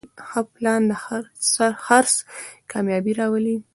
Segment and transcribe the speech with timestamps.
[0.27, 0.91] ښه پلان د
[1.85, 2.13] خرڅ
[2.71, 3.57] کامیابي راولي.